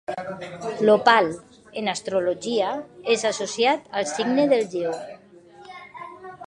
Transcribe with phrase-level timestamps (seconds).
[0.85, 1.27] L'òpal,
[1.81, 2.71] en astrologia,
[3.17, 4.97] és associat al signe del Lleó.